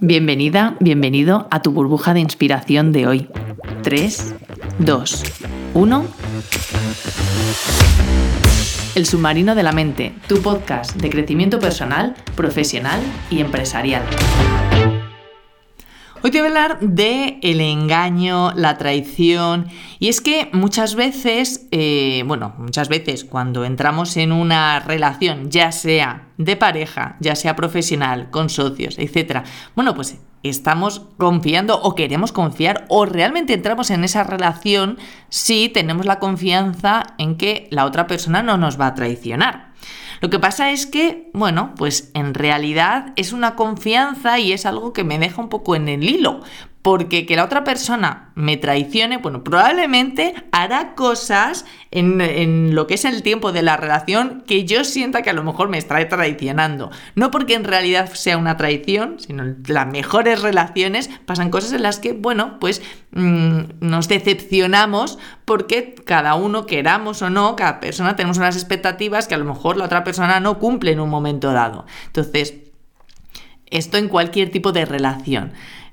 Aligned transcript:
Bienvenida, 0.00 0.76
bienvenido 0.78 1.48
a 1.50 1.60
tu 1.60 1.72
burbuja 1.72 2.14
de 2.14 2.20
inspiración 2.20 2.92
de 2.92 3.08
hoy. 3.08 3.28
3, 3.82 4.34
2, 4.78 5.24
1. 5.74 6.04
El 8.94 9.06
submarino 9.06 9.56
de 9.56 9.62
la 9.64 9.72
mente, 9.72 10.14
tu 10.28 10.40
podcast 10.40 10.94
de 10.94 11.10
crecimiento 11.10 11.58
personal, 11.58 12.14
profesional 12.36 13.00
y 13.28 13.40
empresarial. 13.40 14.02
Hoy 16.20 16.32
te 16.32 16.38
voy 16.38 16.46
a 16.46 16.48
hablar 16.48 16.80
de 16.80 17.38
el 17.42 17.60
engaño, 17.60 18.52
la 18.56 18.76
traición. 18.76 19.68
Y 20.00 20.08
es 20.08 20.20
que 20.20 20.50
muchas 20.52 20.96
veces, 20.96 21.68
eh, 21.70 22.24
bueno, 22.26 22.54
muchas 22.58 22.88
veces 22.88 23.24
cuando 23.24 23.64
entramos 23.64 24.16
en 24.16 24.32
una 24.32 24.80
relación, 24.80 25.48
ya 25.48 25.70
sea 25.70 26.26
de 26.36 26.56
pareja, 26.56 27.16
ya 27.20 27.36
sea 27.36 27.54
profesional, 27.54 28.30
con 28.30 28.48
socios, 28.48 28.98
etc., 28.98 29.44
bueno, 29.76 29.94
pues 29.94 30.18
estamos 30.42 31.02
confiando 31.18 31.80
o 31.80 31.94
queremos 31.94 32.32
confiar 32.32 32.84
o 32.88 33.04
realmente 33.04 33.54
entramos 33.54 33.90
en 33.90 34.02
esa 34.02 34.24
relación 34.24 34.98
si 35.28 35.68
tenemos 35.68 36.04
la 36.04 36.18
confianza 36.18 37.14
en 37.18 37.36
que 37.36 37.68
la 37.70 37.84
otra 37.84 38.08
persona 38.08 38.42
no 38.42 38.56
nos 38.56 38.80
va 38.80 38.88
a 38.88 38.94
traicionar. 38.94 39.67
Lo 40.20 40.30
que 40.30 40.38
pasa 40.38 40.70
es 40.70 40.86
que, 40.86 41.30
bueno, 41.32 41.74
pues 41.76 42.10
en 42.14 42.34
realidad 42.34 43.12
es 43.16 43.32
una 43.32 43.54
confianza 43.54 44.38
y 44.38 44.52
es 44.52 44.66
algo 44.66 44.92
que 44.92 45.04
me 45.04 45.18
deja 45.18 45.40
un 45.40 45.48
poco 45.48 45.76
en 45.76 45.88
el 45.88 46.04
hilo, 46.04 46.40
porque 46.88 47.26
que 47.26 47.36
la 47.36 47.44
otra 47.44 47.64
persona 47.64 48.30
me 48.34 48.56
traicione, 48.56 49.18
bueno, 49.18 49.44
probablemente 49.44 50.32
hará 50.52 50.94
cosas 50.94 51.66
en, 51.90 52.74
lo 52.74 52.86
que 52.86 52.94
es 52.94 53.04
el 53.04 53.22
tiempo 53.22 53.52
de 53.52 53.60
la 53.60 53.76
relación 53.76 54.42
que 54.46 54.64
yo 54.64 54.84
sienta 54.84 55.20
que 55.20 55.28
a 55.28 55.34
lo 55.34 55.44
mejor 55.44 55.68
me 55.68 55.76
está 55.76 56.08
traicionando. 56.08 56.90
No 57.14 57.30
porque 57.30 57.52
en 57.52 57.64
realidad 57.64 58.10
sea 58.14 58.38
una 58.38 58.56
traición, 58.56 59.20
sino 59.20 59.54
las 59.66 59.86
mejores 59.86 60.40
relaciones 60.40 61.10
pasan 61.26 61.50
cosas 61.50 61.74
en 61.74 61.82
las 61.82 61.98
que, 61.98 62.14
bueno, 62.14 62.58
pues 62.58 62.80
mm, 63.10 63.58
nos 63.80 64.08
decepcionamos 64.08 65.18
porque 65.44 65.94
cada 66.06 66.36
uno 66.36 66.64
queramos 66.64 67.20
o 67.20 67.28
no, 67.28 67.54
cada 67.54 67.80
persona 67.80 68.16
tenemos 68.16 68.38
unas 68.38 68.56
expectativas 68.56 69.28
que 69.28 69.34
a 69.34 69.38
lo 69.38 69.44
mejor 69.44 69.76
la 69.76 69.84
otra 69.84 70.04
persona 70.04 70.40
no 70.40 70.58
cumple 70.58 70.92
en 70.92 71.00
un 71.00 71.10
momento 71.10 71.52
dado. 71.52 71.84
Entonces, 72.06 72.54
esto 73.66 73.98
en 73.98 74.08
cualquier 74.08 74.50
tipo 74.50 74.72
de 74.72 74.86
relación. 74.86 75.52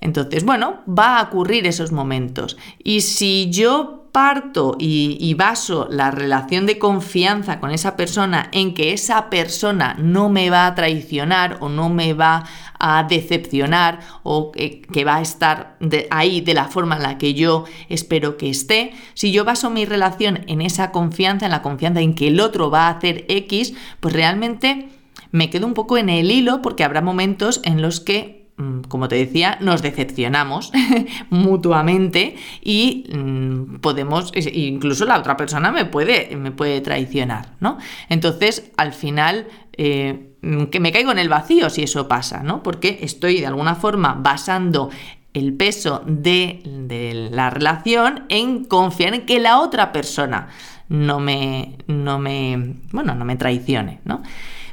Entonces, 0.00 0.44
bueno, 0.44 0.82
va 0.86 1.18
a 1.18 1.22
ocurrir 1.24 1.66
esos 1.66 1.92
momentos. 1.92 2.56
Y 2.82 3.00
si 3.00 3.50
yo 3.50 4.06
parto 4.16 4.76
y, 4.78 5.34
baso 5.34 5.88
la 5.90 6.10
relación 6.10 6.64
de 6.64 6.78
confianza 6.78 7.60
con 7.60 7.70
esa 7.70 7.96
persona 7.96 8.48
en 8.50 8.72
que 8.72 8.94
esa 8.94 9.28
persona 9.28 9.94
no 9.98 10.30
me 10.30 10.48
va 10.48 10.66
a 10.66 10.74
traicionar 10.74 11.58
o 11.60 11.68
no 11.68 11.90
me 11.90 12.14
va 12.14 12.44
a 12.78 13.02
decepcionar 13.02 14.00
o 14.22 14.52
que, 14.52 15.04
va 15.04 15.16
a 15.16 15.20
estar 15.20 15.76
ahí 16.08 16.40
de 16.40 16.54
la 16.54 16.64
forma 16.64 16.96
en 16.96 17.02
la 17.02 17.18
que 17.18 17.34
yo 17.34 17.64
espero 17.90 18.38
que 18.38 18.48
esté, 18.48 18.94
si 19.12 19.32
yo 19.32 19.44
baso 19.44 19.68
mi 19.68 19.84
relación 19.84 20.44
en 20.46 20.62
esa 20.62 20.92
confianza, 20.92 21.44
en 21.44 21.52
la 21.52 21.60
confianza 21.60 22.00
en 22.00 22.14
que 22.14 22.28
el 22.28 22.40
otro 22.40 22.70
va 22.70 22.86
a 22.86 22.96
hacer 22.96 23.26
X, 23.28 23.74
pues 24.00 24.14
realmente 24.14 24.88
me 25.30 25.50
quedo 25.50 25.66
un 25.66 25.74
poco 25.74 25.98
en 25.98 26.08
el 26.08 26.30
hilo 26.30 26.62
porque 26.62 26.84
habrá 26.84 27.02
momentos 27.02 27.60
en 27.64 27.82
los 27.82 28.00
que 28.00 28.45
como 28.88 29.08
te 29.08 29.16
decía, 29.16 29.58
nos 29.60 29.82
decepcionamos 29.82 30.72
mutuamente 31.30 32.36
y 32.62 33.04
mm, 33.14 33.76
podemos, 33.80 34.32
incluso 34.34 35.04
la 35.04 35.18
otra 35.18 35.36
persona 35.36 35.70
me 35.70 35.84
puede, 35.84 36.34
me 36.36 36.52
puede 36.52 36.80
traicionar, 36.80 37.50
¿no? 37.60 37.76
Entonces, 38.08 38.70
al 38.76 38.94
final, 38.94 39.46
eh, 39.76 40.32
mm, 40.40 40.64
que 40.64 40.80
me 40.80 40.90
caigo 40.90 41.12
en 41.12 41.18
el 41.18 41.28
vacío 41.28 41.68
si 41.68 41.82
eso 41.82 42.08
pasa, 42.08 42.42
¿no? 42.42 42.62
Porque 42.62 43.00
estoy 43.02 43.40
de 43.40 43.46
alguna 43.46 43.74
forma 43.74 44.14
basando 44.18 44.90
el 45.34 45.52
peso 45.52 46.02
de, 46.06 46.62
de 46.64 47.28
la 47.30 47.50
relación 47.50 48.24
en 48.30 48.64
confiar 48.64 49.12
en 49.12 49.26
que 49.26 49.38
la 49.38 49.60
otra 49.60 49.92
persona 49.92 50.48
no 50.88 51.20
me, 51.20 51.76
no 51.88 52.18
me, 52.18 52.76
bueno, 52.92 53.14
no 53.14 53.26
me 53.26 53.36
traicione, 53.36 54.00
¿no? 54.04 54.22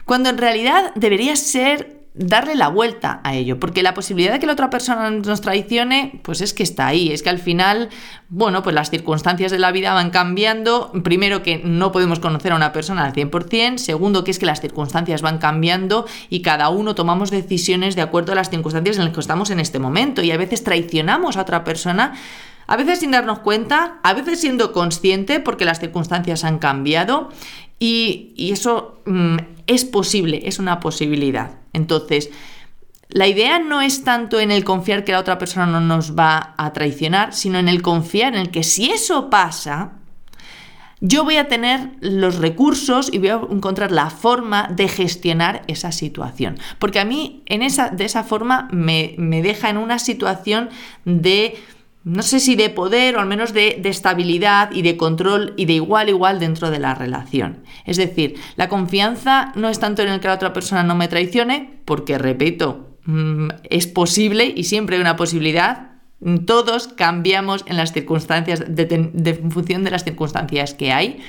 Cuando 0.05 0.29
en 0.29 0.37
realidad 0.37 0.93
debería 0.95 1.35
ser 1.35 2.02
darle 2.15 2.55
la 2.55 2.67
vuelta 2.67 3.21
a 3.23 3.33
ello, 3.33 3.59
porque 3.59 3.81
la 3.81 3.95
posibilidad 3.95 4.33
de 4.33 4.39
que 4.39 4.45
la 4.45 4.53
otra 4.53 4.69
persona 4.69 5.09
nos 5.09 5.41
traicione, 5.41 6.19
pues 6.23 6.41
es 6.41 6.53
que 6.53 6.61
está 6.61 6.85
ahí, 6.85 7.11
es 7.11 7.23
que 7.23 7.29
al 7.29 7.39
final, 7.39 7.89
bueno, 8.29 8.61
pues 8.61 8.75
las 8.75 8.91
circunstancias 8.91 9.51
de 9.51 9.57
la 9.57 9.71
vida 9.71 9.93
van 9.93 10.11
cambiando, 10.11 10.91
primero 11.03 11.41
que 11.41 11.59
no 11.63 11.91
podemos 11.91 12.19
conocer 12.19 12.51
a 12.51 12.55
una 12.55 12.71
persona 12.71 13.03
al 13.05 13.13
100%, 13.13 13.77
segundo 13.77 14.23
que 14.23 14.31
es 14.31 14.37
que 14.37 14.45
las 14.45 14.61
circunstancias 14.61 15.23
van 15.23 15.39
cambiando 15.39 16.05
y 16.29 16.43
cada 16.43 16.69
uno 16.69 16.93
tomamos 16.93 17.31
decisiones 17.31 17.95
de 17.95 18.03
acuerdo 18.03 18.33
a 18.33 18.35
las 18.35 18.51
circunstancias 18.51 18.97
en 18.97 19.05
las 19.05 19.13
que 19.13 19.19
estamos 19.19 19.49
en 19.49 19.59
este 19.59 19.79
momento. 19.79 20.21
Y 20.21 20.31
a 20.31 20.37
veces 20.37 20.63
traicionamos 20.63 21.37
a 21.37 21.41
otra 21.41 21.63
persona 21.63 22.13
a 22.67 22.77
veces 22.77 22.99
sin 22.99 23.11
darnos 23.11 23.39
cuenta, 23.39 23.99
a 24.03 24.13
veces 24.13 24.39
siendo 24.39 24.71
consciente 24.71 25.39
porque 25.39 25.65
las 25.65 25.79
circunstancias 25.79 26.43
han 26.43 26.59
cambiado 26.59 27.29
y, 27.79 28.33
eso 28.51 29.01
mm, 29.05 29.37
es 29.67 29.85
posible, 29.85 30.41
es 30.45 30.59
una 30.59 30.79
posibilidad. 30.79 31.59
Entonces, 31.73 32.29
la 33.09 33.27
idea 33.27 33.59
no 33.59 33.81
es 33.81 34.03
tanto 34.03 34.39
en 34.39 34.51
el 34.51 34.63
confiar 34.63 35.03
que 35.03 35.11
la 35.11 35.19
otra 35.19 35.37
persona 35.37 35.65
no 35.65 35.79
nos 35.81 36.17
va 36.17 36.55
a 36.57 36.73
traicionar, 36.73 37.33
sino 37.33 37.59
en 37.59 37.67
el 37.67 37.81
confiar 37.81 38.33
en 38.33 38.39
el 38.39 38.49
que 38.51 38.63
si 38.63 38.89
eso 38.89 39.29
pasa, 39.29 39.93
yo 41.05 41.25
voy 41.25 41.35
a 41.35 41.49
tener 41.49 41.91
los 41.99 42.37
recursos 42.37 43.09
y 43.11 43.17
voy 43.17 43.27
a 43.27 43.41
encontrar 43.51 43.91
la 43.91 44.09
forma 44.09 44.69
de 44.71 44.87
gestionar 44.87 45.63
esa 45.67 45.91
situación. 45.91 46.57
Porque 46.79 47.01
a 47.01 47.05
mí 47.05 47.43
en 47.45 47.61
esa, 47.61 47.89
de 47.89 48.05
esa 48.05 48.23
forma 48.23 48.69
me, 48.71 49.13
me 49.17 49.41
deja 49.41 49.69
en 49.69 49.77
una 49.77 49.99
situación 49.99 50.69
de 51.03 51.61
no 52.03 52.21
sé 52.21 52.39
si 52.39 52.55
de 52.55 52.69
poder 52.69 53.15
o 53.15 53.21
al 53.21 53.27
menos 53.27 53.53
de, 53.53 53.81
estabilidad 53.85 54.71
y 54.71 54.81
de 54.81 54.97
control 54.97 55.53
y 55.55 55.65
de 55.65 55.73
igual 55.73 56.09
igual 56.09 56.39
dentro 56.39 56.69
de 56.69 56.79
la 56.79 56.95
relación. 56.95 57.63
Es 57.85 57.97
decir, 57.97 58.35
la 58.55 58.67
confianza 58.67 59.53
no 59.55 59.69
es 59.69 59.79
tanto 59.79 60.01
en 60.01 60.09
el 60.09 60.19
que 60.19 60.27
la 60.27 60.35
otra 60.35 60.53
persona 60.53 60.83
no 60.83 60.95
me 60.95 61.07
traicione, 61.07 61.79
porque 61.85 62.17
repito, 62.17 62.97
mm, 63.05 63.47
es 63.69 63.87
posible 63.87 64.51
y 64.53 64.65
siempre 64.65 64.97
hay 64.97 65.01
una 65.01 65.15
posibilidad. 65.15 65.91
Todos 66.45 66.87
cambiamos 66.87 67.63
en 67.67 67.77
las 67.77 67.93
circunstancias, 67.93 68.63
de, 68.67 69.41
función 69.49 69.83
de 69.83 69.91
las 69.91 70.03
circunstancias 70.03 70.73
que 70.73 70.91
hay, 70.91 71.21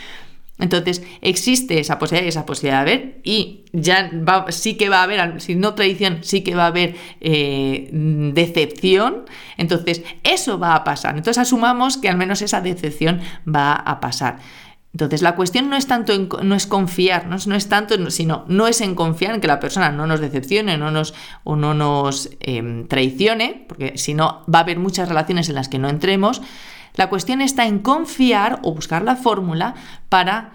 entonces, 0.58 1.02
existe 1.20 1.80
esa 1.80 1.98
posibilidad 1.98 2.26
y 2.26 2.28
esa 2.28 2.46
posibilidad 2.46 2.84
de 2.84 2.92
haber, 2.92 3.20
y 3.24 3.64
ya 3.72 4.10
sí 4.50 4.76
que 4.76 4.88
va 4.88 5.00
a 5.00 5.02
haber, 5.02 5.40
si 5.40 5.56
no 5.56 5.74
tradición, 5.74 6.18
sí 6.22 6.42
que 6.42 6.54
va 6.54 6.64
a 6.64 6.68
haber 6.68 6.94
eh, 7.20 7.88
decepción. 7.90 9.24
Entonces, 9.56 10.02
eso 10.22 10.58
va 10.58 10.76
a 10.76 10.84
pasar. 10.84 11.16
Entonces, 11.16 11.38
asumamos 11.38 11.96
que 11.96 12.08
al 12.08 12.16
menos 12.16 12.40
esa 12.40 12.60
decepción 12.60 13.20
va 13.52 13.72
a 13.74 13.98
pasar. 13.98 14.38
Entonces, 14.92 15.22
la 15.22 15.34
cuestión 15.34 15.68
no 15.68 15.74
es 15.74 15.88
tanto 15.88 16.12
en, 16.12 16.28
no 16.44 16.54
es 16.54 16.68
confiar, 16.68 17.26
no 17.26 17.56
es, 17.56 17.68
tanto, 17.68 18.10
sino 18.12 18.44
no 18.46 18.68
es 18.68 18.80
en 18.80 18.94
confiar 18.94 19.34
en 19.34 19.40
que 19.40 19.48
la 19.48 19.58
persona 19.58 19.90
no 19.90 20.06
nos 20.06 20.20
decepcione 20.20 20.78
no 20.78 20.92
nos, 20.92 21.14
o 21.42 21.56
no 21.56 21.74
nos 21.74 22.30
em, 22.38 22.86
traicione, 22.86 23.64
porque 23.66 23.98
si 23.98 24.14
no, 24.14 24.44
va 24.52 24.60
a 24.60 24.62
haber 24.62 24.78
muchas 24.78 25.08
relaciones 25.08 25.48
en 25.48 25.56
las 25.56 25.68
que 25.68 25.80
no 25.80 25.88
entremos 25.88 26.42
la 26.94 27.08
cuestión 27.08 27.40
está 27.40 27.66
en 27.66 27.80
confiar 27.80 28.60
o 28.62 28.74
buscar 28.74 29.02
la 29.02 29.16
fórmula 29.16 29.74
para 30.08 30.52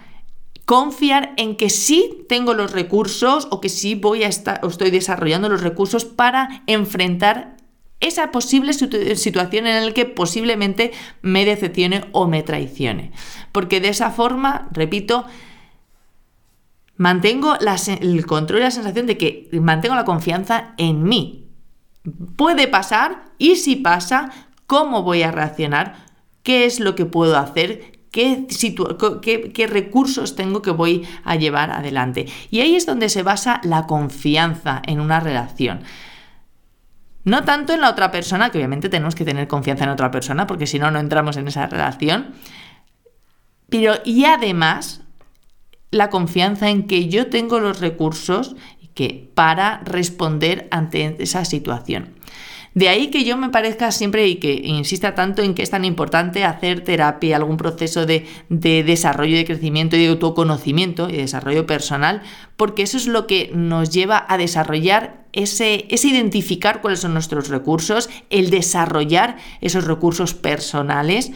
confiar 0.65 1.33
en 1.37 1.57
que 1.57 1.69
sí 1.69 2.25
tengo 2.29 2.53
los 2.53 2.71
recursos 2.71 3.47
o 3.51 3.59
que 3.59 3.69
sí 3.69 3.95
voy 3.95 4.23
a 4.23 4.27
estar 4.27 4.59
o 4.63 4.67
estoy 4.67 4.91
desarrollando 4.91 5.49
los 5.49 5.61
recursos 5.61 6.05
para 6.05 6.63
enfrentar 6.67 7.57
esa 7.99 8.31
posible 8.31 8.71
situación 8.73 9.67
en 9.67 9.85
la 9.85 9.93
que 9.93 10.05
posiblemente 10.05 10.91
me 11.21 11.43
decepcione 11.43 12.05
o 12.13 12.27
me 12.27 12.43
traicione. 12.43 13.11
Porque 13.51 13.81
de 13.81 13.89
esa 13.89 14.11
forma, 14.11 14.69
repito, 14.71 15.25
mantengo 16.95 17.57
el 17.59 18.25
control 18.25 18.61
y 18.61 18.63
la 18.63 18.71
sensación 18.71 19.05
de 19.05 19.17
que 19.17 19.49
mantengo 19.53 19.95
la 19.95 20.05
confianza 20.05 20.75
en 20.77 21.03
mí. 21.03 21.49
Puede 22.37 22.67
pasar 22.67 23.25
y 23.37 23.57
si 23.57 23.75
pasa, 23.75 24.31
¿cómo 24.65 25.03
voy 25.03 25.23
a 25.23 25.31
reaccionar? 25.31 26.08
Qué 26.49 26.65
es 26.65 26.79
lo 26.79 26.95
que 26.95 27.05
puedo 27.05 27.37
hacer, 27.37 27.99
qué, 28.09 29.67
recursos 29.69 30.35
tengo 30.35 30.63
que 30.63 30.71
voy 30.71 31.07
a 31.23 31.35
llevar 31.35 31.69
adelante. 31.69 32.25
Y 32.49 32.61
ahí 32.61 32.75
es 32.75 32.87
donde 32.87 33.07
se 33.09 33.21
basa 33.21 33.61
la 33.63 33.85
confianza 33.85 34.81
en 34.87 34.99
una 34.99 35.19
relación. 35.19 35.83
No 37.23 37.43
tanto 37.43 37.71
en 37.73 37.81
la 37.81 37.91
otra 37.91 38.09
persona, 38.09 38.49
que 38.49 38.57
obviamente 38.57 38.89
tenemos 38.89 39.13
que 39.13 39.25
tener 39.25 39.47
confianza 39.47 39.83
en 39.83 39.91
otra 39.91 40.09
persona, 40.09 40.47
porque 40.47 40.65
si 40.65 40.79
no, 40.79 40.89
no 40.89 40.97
entramos 40.97 41.37
en 41.37 41.47
esa 41.47 41.67
relación. 41.67 42.33
Pero 43.69 43.93
y 44.03 44.25
además 44.25 45.01
la 45.91 46.09
confianza 46.09 46.71
en 46.71 46.87
que 46.87 47.09
yo 47.09 47.27
tengo 47.27 47.59
los 47.59 47.79
recursos 47.79 48.55
que, 48.95 49.29
para 49.35 49.81
responder 49.85 50.67
ante 50.71 51.15
esa 51.19 51.45
situación. 51.45 52.15
De 52.73 52.87
ahí 52.87 53.07
que 53.07 53.23
yo 53.23 53.35
me 53.35 53.49
parezca 53.49 53.91
siempre 53.91 54.27
y 54.27 54.35
que 54.35 54.53
insista 54.53 55.15
tanto 55.15 55.41
en 55.41 55.55
que 55.55 55.63
es 55.63 55.69
tan 55.69 55.85
importante 55.85 56.43
hacer 56.43 56.83
terapia, 56.83 57.35
algún 57.35 57.57
proceso 57.57 58.05
de, 58.05 58.25
de 58.49 58.83
desarrollo, 58.83 59.37
de 59.37 59.45
crecimiento 59.45 59.95
y 59.95 60.03
de 60.03 60.09
autoconocimiento 60.09 61.09
y 61.09 61.17
desarrollo 61.17 61.65
personal, 61.65 62.21
porque 62.57 62.83
eso 62.83 62.97
es 62.97 63.07
lo 63.07 63.27
que 63.27 63.51
nos 63.53 63.89
lleva 63.89 64.23
a 64.27 64.37
desarrollar 64.37 65.25
ese, 65.33 65.85
ese, 65.89 66.07
identificar 66.07 66.81
cuáles 66.81 67.01
son 67.01 67.13
nuestros 67.13 67.49
recursos, 67.49 68.09
el 68.29 68.49
desarrollar 68.49 69.37
esos 69.61 69.85
recursos 69.85 70.33
personales 70.33 71.31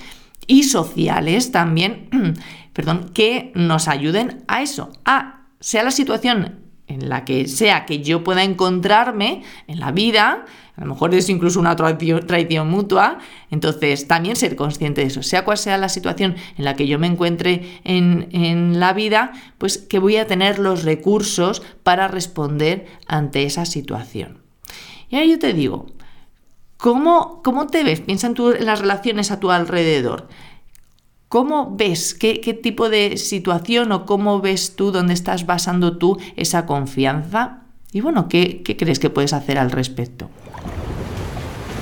y 0.48 0.64
sociales 0.64 1.52
también, 1.52 2.10
perdón, 2.74 3.12
que 3.14 3.52
nos 3.56 3.88
ayuden 3.88 4.44
a 4.48 4.62
eso, 4.62 4.92
a 5.06 5.48
sea 5.60 5.84
la 5.84 5.92
situación 5.92 6.60
en 6.88 7.10
la 7.10 7.26
que 7.26 7.48
sea 7.48 7.86
que 7.86 8.02
yo 8.04 8.24
pueda 8.24 8.44
encontrarme 8.44 9.44
en 9.68 9.80
la 9.80 9.92
vida, 9.92 10.46
a 10.76 10.82
lo 10.82 10.88
mejor 10.88 11.14
es 11.14 11.30
incluso 11.30 11.60
una 11.60 11.76
traición, 11.76 12.70
mutua, 12.70 13.20
entonces 13.52 14.08
también 14.08 14.36
ser 14.36 14.56
consciente 14.56 15.02
de 15.02 15.08
eso, 15.08 15.22
sea 15.22 15.46
cual 15.46 15.58
sea 15.58 15.78
la 15.78 15.90
situación 15.90 16.36
en 16.58 16.66
la 16.66 16.76
que 16.76 16.88
yo 16.88 16.98
me 16.98 17.08
encuentre 17.08 17.80
en, 17.84 18.30
en 18.32 18.80
la 18.80 18.94
vida, 18.94 19.34
pues 19.60 19.78
que 19.78 20.00
voy 20.00 20.18
a 20.18 20.26
tener 20.26 20.58
los 20.58 20.84
recursos 20.84 21.62
para 21.84 22.08
responder 22.08 22.88
ante 23.08 23.44
esa 23.44 23.66
situación. 23.66 24.40
Y 25.10 25.16
ahora 25.16 25.28
yo 25.28 25.38
te 25.38 25.54
digo, 25.54 25.86
¿cómo, 26.78 27.42
cómo 27.44 27.68
te 27.68 27.84
ves? 27.84 28.02
Piensa 28.02 28.28
en, 28.28 28.36
en 28.38 28.66
las 28.66 28.80
relaciones 28.80 29.30
a 29.30 29.40
tu 29.40 29.52
alrededor. 29.52 30.28
¿Cómo 31.30 31.76
ves? 31.76 32.14
¿Qué, 32.14 32.36
tipo 32.62 32.90
de 32.90 33.18
situación 33.18 33.92
o 33.92 34.06
cómo 34.06 34.40
ves 34.40 34.76
tú, 34.76 34.92
dónde 34.92 35.14
estás 35.14 35.46
basando 35.46 35.98
tú 35.98 36.18
esa 36.36 36.66
confianza? 36.66 37.62
Y 37.92 38.02
bueno, 38.02 38.28
¿qué, 38.28 38.62
¿qué 38.64 38.78
crees 38.78 39.00
que 39.00 39.10
puedes 39.10 39.34
hacer 39.34 39.58
al 39.58 39.72
respecto? 39.72 40.30